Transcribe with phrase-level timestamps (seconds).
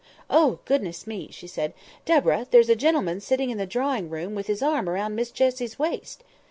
[0.31, 1.75] "Oh, goodness me!" she said.
[2.05, 5.77] "Deborah, there's a gentleman sitting in the drawing room with his arm round Miss Jessie's
[5.77, 6.23] waist!"